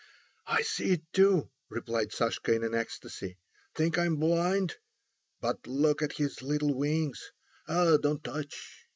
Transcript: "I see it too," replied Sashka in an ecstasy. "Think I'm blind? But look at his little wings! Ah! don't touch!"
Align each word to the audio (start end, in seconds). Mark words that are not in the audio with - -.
"I 0.47 0.63
see 0.63 0.93
it 0.93 1.03
too," 1.13 1.51
replied 1.69 2.11
Sashka 2.11 2.55
in 2.55 2.63
an 2.63 2.73
ecstasy. 2.73 3.37
"Think 3.75 3.99
I'm 3.99 4.15
blind? 4.15 4.77
But 5.41 5.67
look 5.67 6.01
at 6.01 6.13
his 6.13 6.41
little 6.41 6.73
wings! 6.73 7.29
Ah! 7.67 7.97
don't 7.97 8.23
touch!" 8.23 8.87